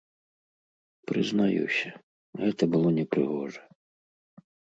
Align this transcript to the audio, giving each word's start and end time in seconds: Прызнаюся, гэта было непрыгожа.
Прызнаюся, 1.11 1.91
гэта 2.43 2.63
было 2.77 2.89
непрыгожа. 2.99 3.63